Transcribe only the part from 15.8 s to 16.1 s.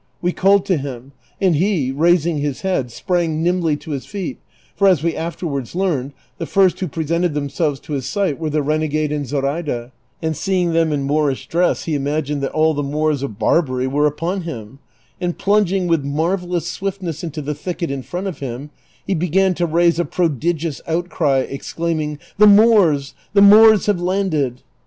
with